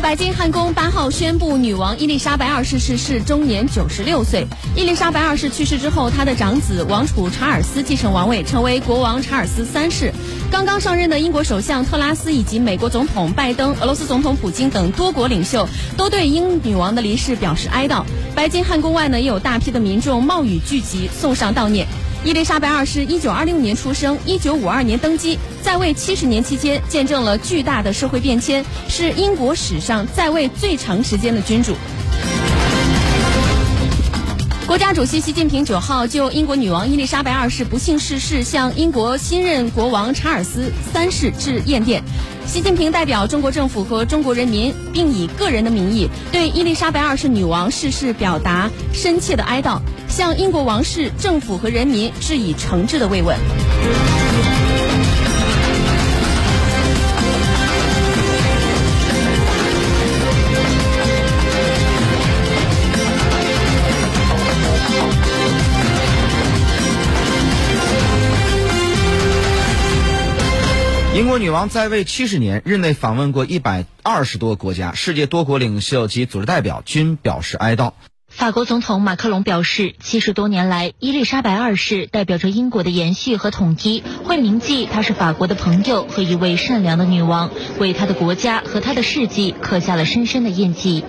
[0.00, 4.46] 白金汉宫八号宣布，女王伊丽莎白二世逝世，终年九十六岁。
[4.76, 10.12] 伊丽莎白二世去世之后，她的长子王储查尔斯继承王位，成为国王查尔斯三世。
[10.50, 18.04] 刚刚上任的英国首相特拉斯以及美国总统拜登、俄罗斯总统普京等多国领袖都对英女王的离世表示哀悼。
[18.34, 21.86] 白金汉宫外呢，也有大批的民众冒雨聚集，送上悼念。
[22.24, 31.74] 伊丽莎白二世一九二六年出生，一九五二年登基，在位七十年期间，见证了巨大的社会变迁，是英国史上在位最长时间的君主。
[34.74, 42.02] 国家主席习近平九号就英国女王伊丽莎白二世不幸逝世，向英国新任国王查尔斯三世致唁电。
[42.44, 49.78] 习近平代表中国政府和中国人民，并以个人的名义对伊丽莎白二世女王逝世表达深切的哀悼。
[50.08, 53.38] 向英国王室、政府和人民致以诚挚的慰问。
[71.34, 77.90] 国女王在位七十年，日内访问过一百二十多个国家，世界多国领袖及组织代表均表示哀悼。
[78.28, 91.04] 法国总统马克龙表示，七十多年来，伊丽莎白二世代表着英国的延续和统一，会铭记她是法国的朋友和一位善良的女王，为她的国家和她的事迹刻下了深深的印记。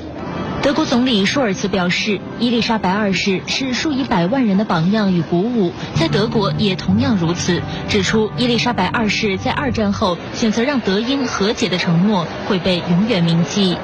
[0.65, 7.61] 德国总理舒尔茨表示，伊丽莎白二世是数以百万人的榜样与鼓舞，在德国也同样如此。
[7.87, 13.77] 指出，伊丽莎白二世在二战后选择让德英和解的承诺会被永远铭记。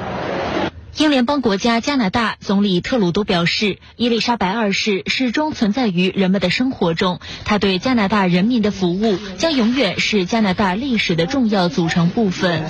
[0.96, 12.64] 英联邦国家加拿大总理特鲁多表示，伊丽莎白二世始终存在于人们的生活中，她对加拿大人民的服务将永远是加拿大历史的重要组成部分。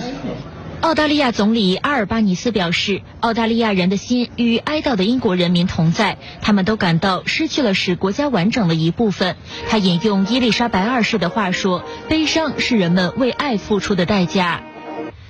[0.83, 9.37] 澳大利亚总理阿尔巴尼斯表示，澳大利亚人的心与哀悼的英国人民同在，他们都感到失去了使国家完整的一部分。
[9.69, 14.65] 他引用伊丽莎白二世的话说：“悲伤是人们为爱付出的代价。”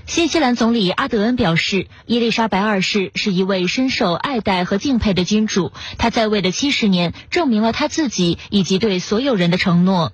[0.07, 5.71] 新西兰总理阿德恩表示，伊丽莎白二世是一位深受爱戴和敬佩的君主。
[5.99, 10.13] 他在位的七十年，证明了他自己以及对所有人的承诺。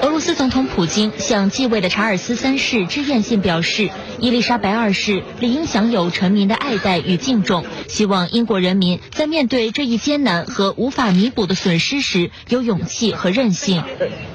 [0.00, 13.82] 俄罗斯总统普京向继位的查尔斯三世致唁信表示，伊丽莎白二世理应享有臣民的爱戴与敬重，希望英国人民在面对这一艰难和无法弥补的损失时有勇气和韧性。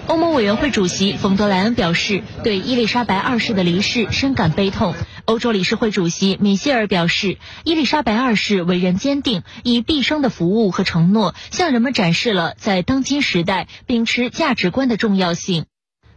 [0.08, 4.94] 欧盟委员会主席冯德莱恩表示，对伊丽莎白二世的离世深感悲痛。
[5.26, 15.66] 欧洲理事会主席米歇尔表示，伊丽莎白二世为人坚定，以毕生的服务和承诺，向人们展示了在当今时代秉持价值观的重要性。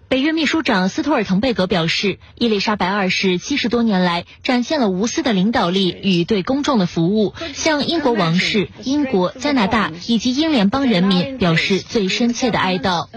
[0.08, 13.08] 北约秘书长斯托尔滕贝格表示，伊丽莎白二世七十多年来展现了无私的领导力与对公众的服务，向英国王室、英国、加拿大以及英联邦人民表示最深切的哀悼。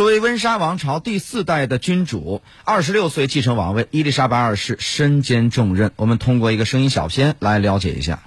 [0.00, 5.92] 作为温莎王朝第四代的君主，二十六岁继承王位，伊丽莎白二世身兼重任。
[5.96, 8.20] 我们通过一个声音小片来了解一下。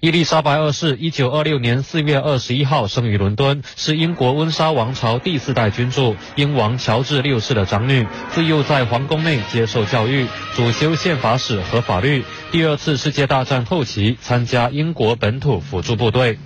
[0.00, 8.06] 伊丽莎白二世一九二六年四月二十一号生于伦敦，是英国温莎王朝第四代君主，英王乔治六世的长女。
[8.32, 10.26] 自幼在皇宫内接受教育，
[10.56, 12.24] 主修宪法史和法律。
[12.52, 16.38] 第二次世界大战后期，参加英国本土辅助部队。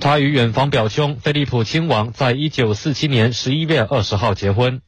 [0.00, 4.80] 他与远房表兄菲利普亲王在一九四七年十一月二十号结婚。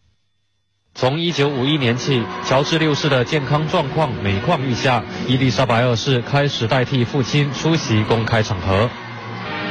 [0.95, 8.91] 从一九五一年起，乔治六世的健康状况每况愈下，伊丽莎白二世开始代替父亲出席公开场合。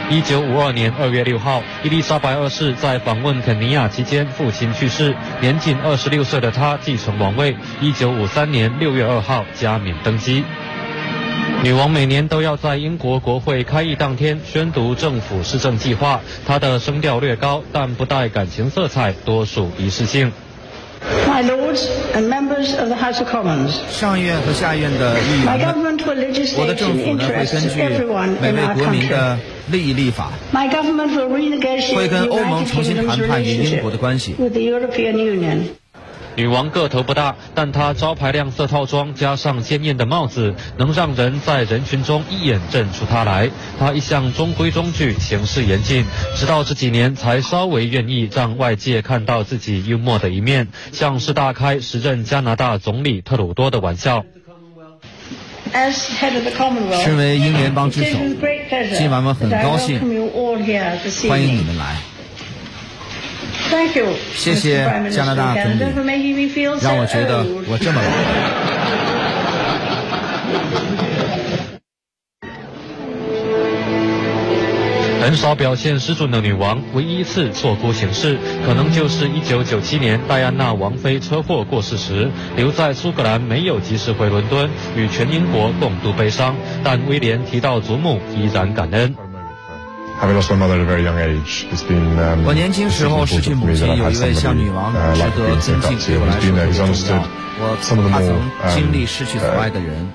[0.09, 7.57] 一九五二年二月六号，伊丽莎白二世在访问肯尼亚期间，父亲去世，年仅二十六岁的她继承王位。
[7.81, 10.45] 一九五三年六月二号加冕登基。
[11.63, 20.31] 女王每年都要在英国国会开议当天宣读政府施政计划，她的声调略高，但不带感情色彩，多属仪式性。
[21.27, 21.85] My lords
[22.15, 25.97] and members of the House of Commons，上院和下院的议员们，
[26.57, 27.69] 我的政府呢会根据
[28.41, 29.37] 每位国民的
[29.69, 30.31] 利益立法，
[31.93, 34.35] 会跟欧盟重新谈判与英国的关系。
[36.37, 43.49] 女王个头不大，但她招牌亮色套装加上鲜艳的帽子，能让人在人群中一眼认出她来。
[43.79, 46.05] 她一向中规中矩，行事严谨，
[46.35, 54.23] 直到这几年才稍微愿意让外界看到自己幽默的一面，像是大开时任加拿大总理特鲁多的玩笑。
[57.03, 58.19] 身为英联邦之首，
[58.95, 59.99] 今晚我很高兴，
[61.27, 61.97] 欢迎你们来。
[64.33, 65.79] 谢谢加拿大总理，
[66.81, 68.07] 让我觉得我这么老。
[75.19, 86.55] 很少表现失准的女王，唯一一次错估形势，可能就是1997年戴安娜王妃车祸过世时，留在苏格兰没有及时回伦敦，与全英国共度悲伤。
[86.81, 89.13] 但威廉提到祖母，依然感恩。
[92.45, 97.23] 我年轻时候失去母亲，有一位像女王值得尊敬，对我来说很重要。
[97.59, 97.75] 我
[98.09, 98.39] 他曾
[98.75, 100.09] 经历失去所爱的人，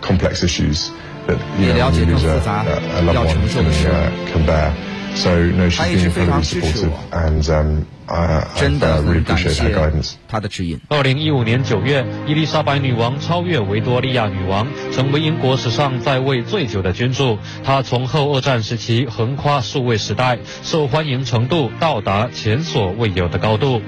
[1.58, 2.64] 也了解更复杂
[3.12, 3.90] 要承受的事。
[5.76, 6.98] 他一直非常支持我，
[8.54, 9.74] 真的很感谢
[10.28, 10.78] 他的指引。
[10.88, 17.38] 二零一五年九月，伊丽莎白女王超越维多利亚女王，成为英国史上在位最久的君主。
[17.64, 23.80] 她从后二战时期横跨数位时代，受欢迎程度到达前所未有的高度。